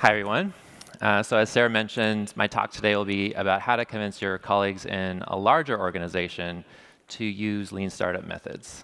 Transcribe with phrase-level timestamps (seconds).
[0.00, 0.54] Hi, everyone.
[1.02, 4.38] Uh, so as Sarah mentioned, my talk today will be about how to convince your
[4.38, 6.64] colleagues in a larger organization
[7.08, 8.82] to use lean startup methods.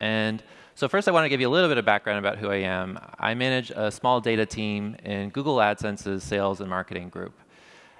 [0.00, 0.42] And
[0.76, 2.62] so first I want to give you a little bit of background about who I
[2.62, 2.98] am.
[3.18, 7.38] I manage a small data team in Google AdSense's sales and marketing group.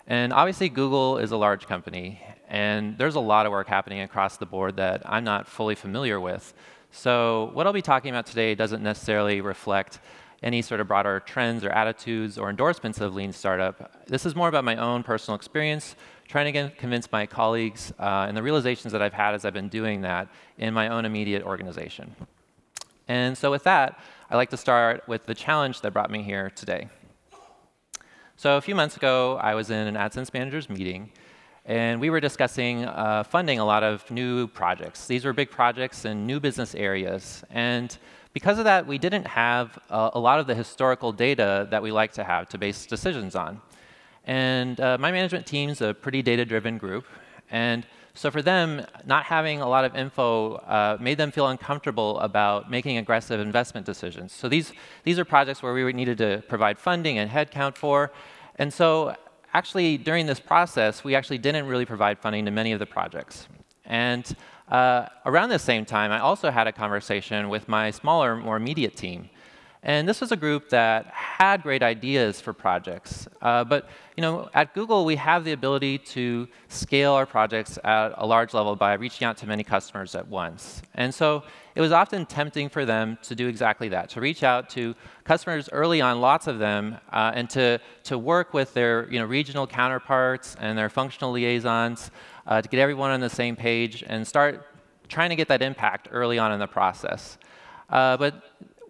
[0.07, 4.39] And obviously Google is a large company, and there's a lot of work happening across
[4.39, 6.55] the board that I'm not fully familiar with.
[6.91, 9.99] So what I'll be talking about today doesn't necessarily reflect
[10.45, 14.07] any sort of broader trends or attitudes or endorsements of lean startup.
[14.07, 15.97] This is more about my own personal experience,
[16.29, 19.55] trying to get, convince my colleagues uh, and the realizations that I've had as I've
[19.55, 22.15] been doing that in my own immediate organization.
[23.09, 23.99] And so with that,
[24.31, 26.89] I'd like to start with the challenge that brought me here today.
[28.37, 31.11] So a few months ago, I was in an AdSense manager's meeting,
[31.65, 35.07] and we were discussing uh, funding a lot of new projects.
[35.07, 37.43] These were big projects in new business areas.
[37.49, 37.97] And
[38.35, 41.93] because of that, we didn't have uh, a lot of the historical data that we
[41.93, 43.63] like to have to base decisions on.
[44.25, 47.07] And uh, my management team's a pretty data-driven group.
[47.51, 52.19] And so for them, not having a lot of info uh, made them feel uncomfortable
[52.21, 54.33] about making aggressive investment decisions.
[54.33, 54.73] So these,
[55.05, 58.13] these are projects where we needed to provide funding and headcount for.
[58.57, 59.15] And so
[59.53, 63.47] actually, during this process, we actually didn't really provide funding to many of the projects.
[63.85, 64.35] And
[64.69, 68.97] uh, around the same time, I also had a conversation with my smaller, more immediate
[68.97, 69.29] team.
[69.87, 73.29] And this was a group that had great ideas for projects.
[73.43, 78.15] Uh, but you know, at Google, we have the ability to scale our projects at
[78.17, 80.81] a large level by reaching out to many customers at once.
[80.95, 81.43] And so
[81.75, 85.69] it was often tempting for them to do exactly that, to reach out to customers
[85.71, 89.67] early on, lots of them, uh, and to, to work with their you know, regional
[89.67, 92.11] counterparts and their functional liaisons
[92.47, 94.67] uh, to get everyone on the same page and start
[95.09, 97.39] trying to get that impact early on in the process.
[97.91, 98.43] Uh, but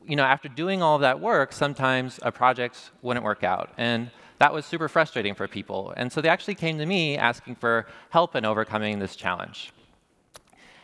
[0.07, 3.71] you know, after doing all of that work, sometimes a project wouldn't work out.
[3.79, 5.95] And that was super frustrating for people.
[5.97, 9.73] And so they actually came to me asking for help in overcoming this challenge.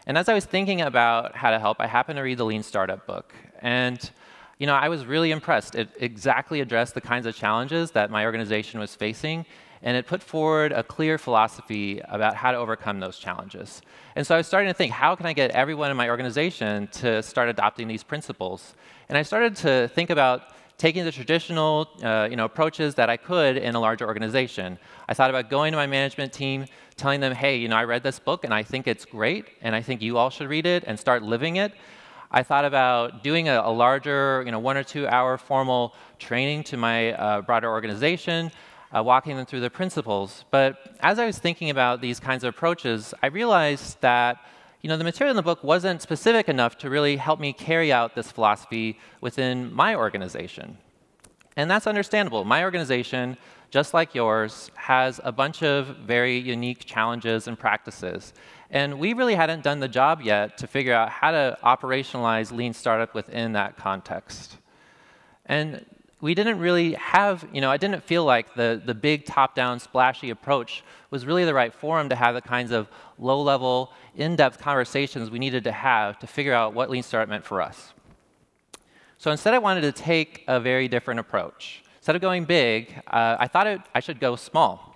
[0.06, 2.62] And as I was thinking about how to help, I happened to read the Lean
[2.62, 3.34] Startup book.
[3.60, 4.10] And
[4.58, 5.74] you know, I was really impressed.
[5.74, 9.46] It exactly addressed the kinds of challenges that my organization was facing
[9.82, 13.82] and it put forward a clear philosophy about how to overcome those challenges.
[14.14, 16.88] And so I was starting to think, how can I get everyone in my organization
[16.88, 18.74] to start adopting these principles?
[19.08, 20.42] And I started to think about
[20.76, 24.78] taking the traditional uh, you know, approaches that I could in a larger organization.
[25.08, 26.64] I thought about going to my management team,
[26.96, 29.76] telling them, hey, you know, I read this book and I think it's great, and
[29.76, 31.74] I think you all should read it and start living it.
[32.30, 36.64] I thought about doing a, a larger, you know, one or two hour formal training
[36.64, 38.50] to my uh, broader organization
[38.94, 40.44] uh, walking them through the principles.
[40.50, 44.38] But as I was thinking about these kinds of approaches, I realized that
[44.82, 47.92] you know, the material in the book wasn't specific enough to really help me carry
[47.92, 50.78] out this philosophy within my organization.
[51.56, 52.44] And that's understandable.
[52.44, 53.36] My organization,
[53.70, 58.32] just like yours, has a bunch of very unique challenges and practices.
[58.70, 62.72] And we really hadn't done the job yet to figure out how to operationalize lean
[62.72, 64.56] startup within that context.
[65.44, 65.84] And
[66.20, 70.30] we didn't really have, you know, I didn't feel like the, the big top-down splashy
[70.30, 72.88] approach was really the right forum to have the kinds of
[73.18, 77.62] low-level, in-depth conversations we needed to have to figure out what Lean Startup meant for
[77.62, 77.92] us.
[79.18, 81.82] So instead, I wanted to take a very different approach.
[81.98, 84.86] Instead of going big, uh, I thought it, I should go small.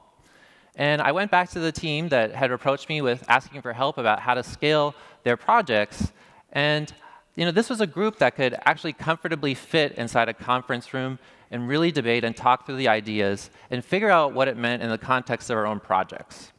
[0.76, 3.98] And I went back to the team that had approached me with asking for help
[3.98, 6.12] about how to scale their projects,
[6.52, 6.92] and
[7.36, 11.18] you know, this was a group that could actually comfortably fit inside a conference room
[11.50, 14.90] and really debate and talk through the ideas and figure out what it meant in
[14.90, 16.52] the context of our own projects.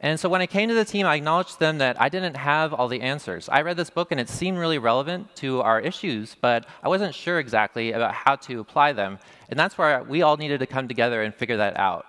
[0.00, 2.74] And so when I came to the team, I acknowledged them that I didn't have
[2.74, 3.48] all the answers.
[3.48, 7.14] I read this book and it seemed really relevant to our issues, but I wasn't
[7.14, 9.20] sure exactly about how to apply them.
[9.48, 12.06] And that's where we all needed to come together and figure that out.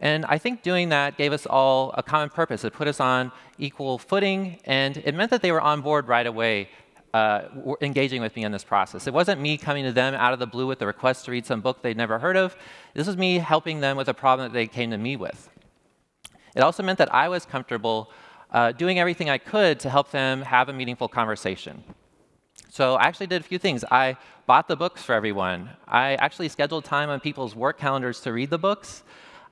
[0.00, 2.64] And I think doing that gave us all a common purpose.
[2.64, 6.26] It put us on equal footing, and it meant that they were on board right
[6.26, 6.68] away,
[7.14, 7.42] uh,
[7.80, 9.06] engaging with me in this process.
[9.06, 11.46] It wasn't me coming to them out of the blue with a request to read
[11.46, 12.56] some book they'd never heard of.
[12.92, 15.48] This was me helping them with a problem that they came to me with.
[16.54, 18.10] It also meant that I was comfortable
[18.50, 21.82] uh, doing everything I could to help them have a meaningful conversation.
[22.68, 23.84] So I actually did a few things.
[23.90, 24.16] I
[24.46, 25.70] bought the books for everyone.
[25.88, 29.02] I actually scheduled time on people's work calendars to read the books.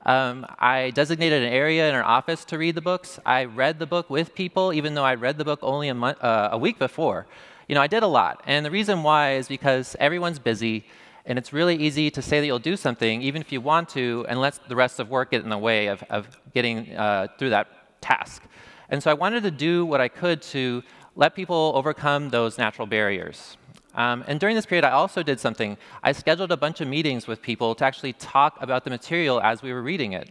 [0.06, 3.18] Um, I designated an area in our office to read the books.
[3.24, 6.22] I read the book with people, even though I read the book only a, month,
[6.22, 7.26] uh, a week before.
[7.68, 8.42] You know, I did a lot.
[8.46, 10.84] And the reason why is because everyone's busy,
[11.24, 14.26] and it's really easy to say that you'll do something, even if you want to,
[14.28, 17.50] and let the rest of work get in the way of, of getting uh, through
[17.50, 18.42] that task.
[18.90, 20.82] And so I wanted to do what I could to
[21.16, 23.56] let people overcome those natural barriers.
[23.94, 25.76] Um, and during this period, I also did something.
[26.02, 29.62] I scheduled a bunch of meetings with people to actually talk about the material as
[29.62, 30.30] we were reading it.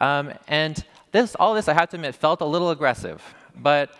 [0.00, 3.22] Um, and this, all this, I have to admit, felt a little aggressive.
[3.56, 3.94] But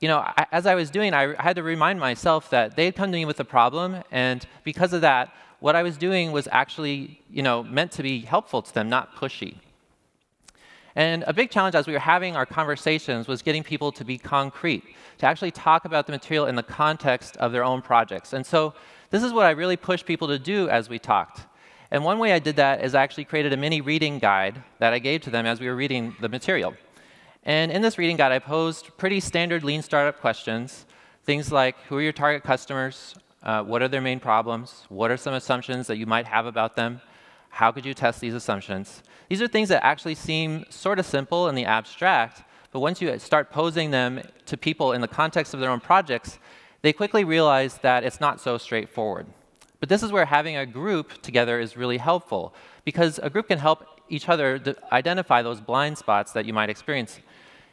[0.00, 2.86] you know, I, as I was doing, I, I had to remind myself that they
[2.86, 6.32] had come to me with a problem, and because of that, what I was doing
[6.32, 9.56] was actually, you know, meant to be helpful to them, not pushy.
[10.96, 14.18] And a big challenge as we were having our conversations was getting people to be
[14.18, 14.84] concrete,
[15.18, 18.32] to actually talk about the material in the context of their own projects.
[18.32, 18.74] And so
[19.10, 21.46] this is what I really pushed people to do as we talked.
[21.90, 24.92] And one way I did that is I actually created a mini reading guide that
[24.92, 26.74] I gave to them as we were reading the material.
[27.42, 30.86] And in this reading guide, I posed pretty standard lean startup questions,
[31.24, 33.14] things like who are your target customers?
[33.42, 34.84] Uh, what are their main problems?
[34.90, 37.00] What are some assumptions that you might have about them?
[37.50, 39.02] How could you test these assumptions?
[39.28, 42.42] These are things that actually seem sort of simple in the abstract,
[42.72, 46.38] but once you start posing them to people in the context of their own projects,
[46.82, 49.26] they quickly realize that it's not so straightforward.
[49.80, 52.54] But this is where having a group together is really helpful,
[52.84, 57.20] because a group can help each other identify those blind spots that you might experience.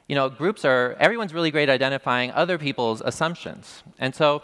[0.08, 3.84] You know, groups are, everyone's really great at identifying other people's assumptions.
[4.00, 4.42] And so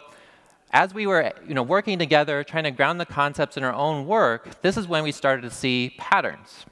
[0.73, 4.07] as we were you know, working together, trying to ground the concepts in our own
[4.07, 6.65] work, this is when we started to see patterns.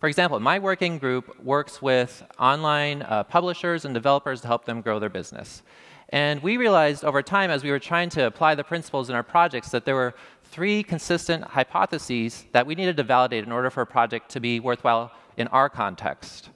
[0.00, 4.80] For example, my working group works with online uh, publishers and developers to help them
[4.80, 5.62] grow their business.
[6.10, 9.22] And we realized over time, as we were trying to apply the principles in our
[9.22, 10.14] projects, that there were
[10.44, 14.58] three consistent hypotheses that we needed to validate in order for a project to be
[14.58, 16.50] worthwhile in our context.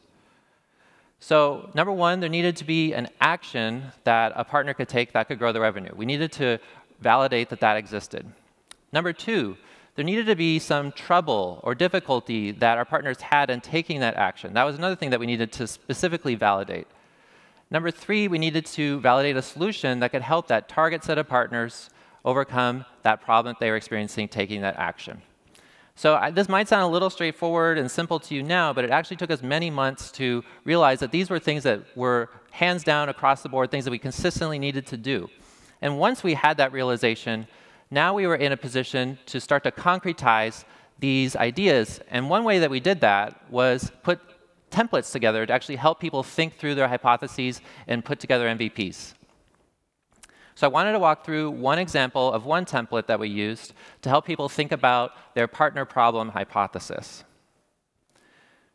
[1.22, 5.28] So, number one, there needed to be an action that a partner could take that
[5.28, 5.92] could grow the revenue.
[5.94, 6.58] We needed to
[7.00, 8.26] validate that that existed.
[8.92, 9.56] Number two,
[9.94, 14.16] there needed to be some trouble or difficulty that our partners had in taking that
[14.16, 14.54] action.
[14.54, 16.88] That was another thing that we needed to specifically validate.
[17.70, 21.28] Number three, we needed to validate a solution that could help that target set of
[21.28, 21.88] partners
[22.24, 25.22] overcome that problem that they were experiencing taking that action.
[26.02, 28.90] So I, this might sound a little straightforward and simple to you now, but it
[28.90, 33.08] actually took us many months to realize that these were things that were hands down
[33.08, 35.28] across the board, things that we consistently needed to do.
[35.80, 37.46] And once we had that realization,
[37.88, 40.64] now we were in a position to start to concretize
[40.98, 42.00] these ideas.
[42.10, 44.18] And one way that we did that was put
[44.72, 49.14] templates together to actually help people think through their hypotheses and put together MVPs.
[50.54, 53.72] So I wanted to walk through one example of one template that we used
[54.02, 57.24] to help people think about their partner problem hypothesis.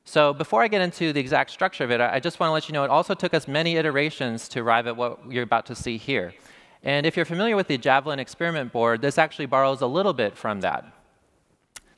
[0.03, 2.69] So before I get into the exact structure of it, I just want to let
[2.69, 5.75] you know it also took us many iterations to arrive at what you're about to
[5.75, 6.33] see here.
[6.81, 10.37] And if you're familiar with the Javelin experiment board, this actually borrows a little bit
[10.37, 10.85] from that.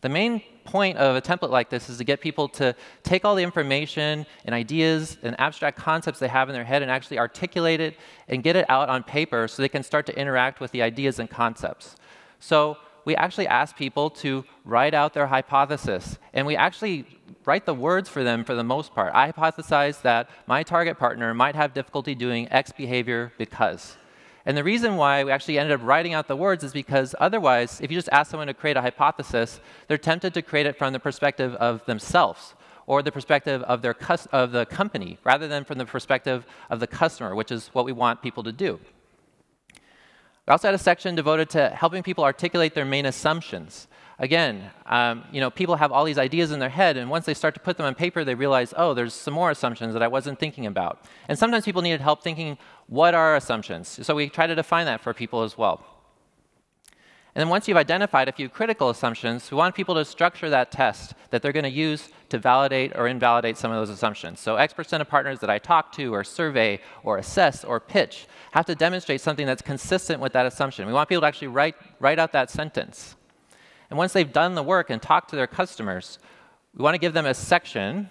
[0.02, 2.74] The main point of a template like this is to get people to
[3.04, 6.90] take all the information and ideas and abstract concepts they have in their head and
[6.90, 7.98] actually articulate it
[8.28, 11.20] and get it out on paper so they can start to interact with the ideas
[11.20, 11.96] and concepts.
[12.40, 17.06] So we actually ask people to write out their hypothesis, and we actually
[17.46, 19.12] write the words for them for the most part.
[19.16, 23.98] I hypothesize that my target partner might have difficulty doing X behavior because.
[24.46, 27.80] And the reason why we actually ended up writing out the words is because otherwise,
[27.82, 30.94] if you just ask someone to create a hypothesis, they're tempted to create it from
[30.94, 32.56] the perspective of themselves
[32.88, 33.96] or the perspective of, their
[34.32, 37.92] of the company rather than from the perspective of the customer, which is what we
[37.92, 38.80] want people to do.
[40.48, 43.88] We also had a section devoted to helping people articulate their main assumptions.
[44.22, 47.34] Again, um, you know, people have all these ideas in their head, and once they
[47.34, 50.10] start to put them on paper, they realize, oh, there's some more assumptions that I
[50.10, 51.06] wasn't thinking about.
[51.30, 52.58] And sometimes people needed help thinking,
[52.88, 54.00] what are assumptions?
[54.06, 55.86] So we try to define that for people as well.
[57.34, 60.72] And then once you've identified a few critical assumptions, we want people to structure that
[60.72, 64.42] test that they're going to use to validate or invalidate some of those assumptions.
[64.42, 68.28] So X percent of partners that I talk to or survey or assess or pitch
[68.52, 70.88] have to demonstrate something that's consistent with that assumption.
[70.88, 73.16] We want people to actually write, write out that sentence.
[73.90, 76.20] And once they've done the work and talked to their customers,
[76.76, 78.10] we want to give them a section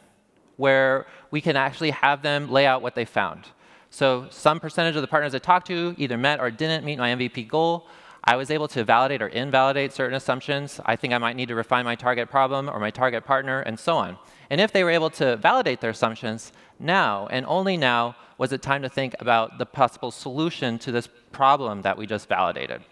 [0.57, 3.47] where we can actually have them lay out what they found.
[3.91, 7.11] So some percentage of the partners I talked to either met or didn't meet my
[7.11, 7.87] MVP goal.
[8.25, 10.81] I was able to validate or invalidate certain assumptions.
[10.85, 13.79] I think I might need to refine my target problem or my target partner, and
[13.79, 14.19] so on.
[14.51, 18.61] And if they were able to validate their assumptions, now and only now was it
[18.61, 22.83] time to think about the possible solution to this problem that we just validated.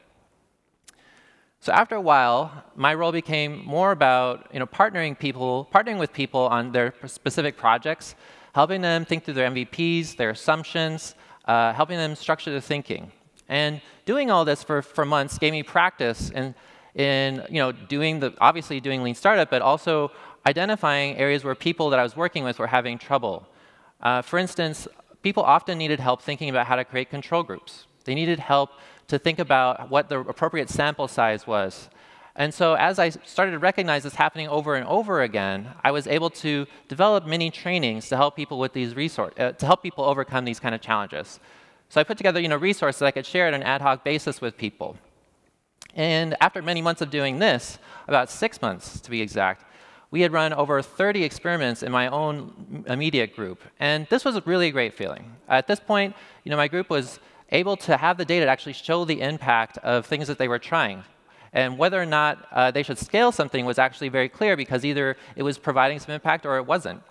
[1.60, 6.12] So after a while, my role became more about you know, partnering people, partnering with
[6.12, 8.14] people on their specific projects
[8.56, 13.12] helping them think through their MVPs, their assumptions, uh, helping them structure their thinking.
[13.50, 16.54] And doing all this for, for months gave me practice in,
[16.94, 20.10] in you know, doing the, obviously doing lean startup, but also
[20.46, 23.46] identifying areas where people that I was working with were having trouble.
[24.00, 24.88] Uh, for instance,
[25.20, 27.86] people often needed help thinking about how to create control groups.
[28.06, 28.70] They needed help
[29.08, 31.90] to think about what the appropriate sample size was.
[32.34, 36.06] And so as I started to recognize this happening over and over again, I was
[36.06, 40.04] able to develop mini trainings to help people with these resources, uh, to help people
[40.04, 41.40] overcome these kind of challenges.
[41.88, 44.04] So I put together you know, resources that I could share on an ad hoc
[44.04, 44.96] basis with people.
[45.94, 49.64] And after many months of doing this, about six months to be exact,
[50.10, 53.62] we had run over 30 experiments in my own immediate group.
[53.80, 55.36] And this was a really great feeling.
[55.48, 57.18] At this point, you know, my group was
[57.50, 60.58] able to have the data to actually show the impact of things that they were
[60.58, 61.04] trying.
[61.52, 65.16] And whether or not uh, they should scale something was actually very clear because either
[65.36, 67.02] it was providing some impact or it wasn't.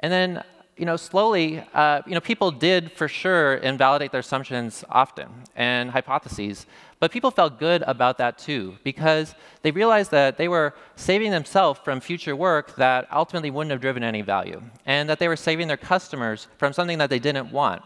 [0.00, 0.42] And then,
[0.76, 5.90] you know, slowly, uh, you know, people did for sure invalidate their assumptions often and
[5.90, 6.66] hypotheses.
[7.00, 11.80] But people felt good about that too because they realized that they were saving themselves
[11.84, 15.68] from future work that ultimately wouldn't have driven any value, and that they were saving
[15.68, 17.82] their customers from something that they didn't want.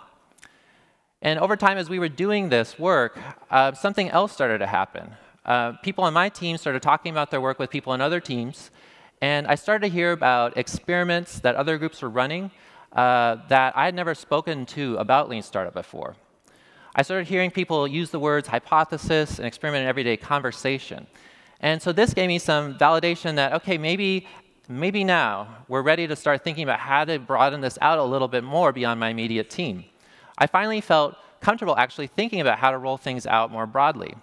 [1.24, 3.18] And over time, as we were doing this work,
[3.50, 7.40] uh, something else started to happen uh, people on my team started talking about their
[7.40, 8.70] work with people on other teams,
[9.20, 12.50] and I started to hear about experiments that other groups were running
[12.92, 16.16] uh, that I had never spoken to about Lean Startup before.
[16.94, 21.06] I started hearing people use the words hypothesis and experiment in everyday conversation.
[21.60, 24.26] And so this gave me some validation that, okay, maybe,
[24.68, 28.28] maybe now we're ready to start thinking about how to broaden this out a little
[28.28, 29.84] bit more beyond my immediate team.
[30.36, 34.14] I finally felt comfortable actually thinking about how to roll things out more broadly.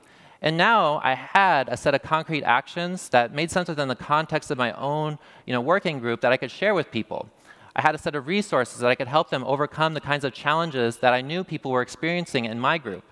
[0.42, 4.50] And now I had a set of concrete actions that made sense within the context
[4.50, 7.30] of my own you know, working group that I could share with people.
[7.76, 10.34] I had a set of resources that I could help them overcome the kinds of
[10.34, 13.04] challenges that I knew people were experiencing in my group.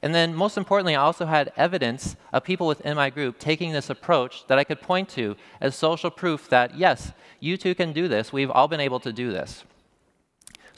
[0.00, 3.90] And then, most importantly, I also had evidence of people within my group taking this
[3.90, 8.08] approach that I could point to as social proof that, yes, you too can do
[8.08, 8.32] this.
[8.32, 9.64] We've all been able to do this.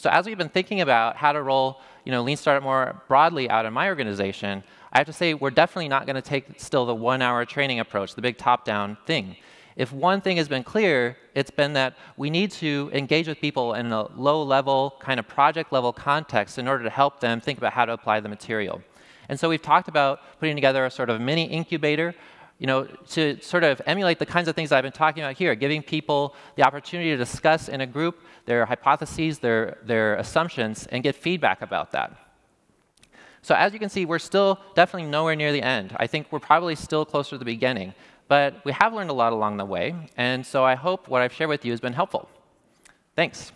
[0.01, 3.51] So, as we've been thinking about how to roll you know, Lean Startup more broadly
[3.51, 4.65] out in my organization,
[4.95, 7.81] I have to say we're definitely not going to take still the one hour training
[7.81, 9.37] approach, the big top down thing.
[9.77, 13.75] If one thing has been clear, it's been that we need to engage with people
[13.75, 17.59] in a low level, kind of project level context in order to help them think
[17.59, 18.81] about how to apply the material.
[19.29, 22.15] And so we've talked about putting together a sort of mini incubator
[22.61, 25.55] you know, to sort of emulate the kinds of things I've been talking about here,
[25.55, 31.03] giving people the opportunity to discuss in a group their hypotheses, their, their assumptions, and
[31.03, 32.15] get feedback about that.
[33.41, 35.97] So as you can see, we're still definitely nowhere near the end.
[35.99, 37.95] I think we're probably still closer to the beginning.
[38.29, 41.33] But we have learned a lot along the way, and so I hope what I've
[41.33, 42.29] shared with you has been helpful.
[43.17, 43.53] Thanks.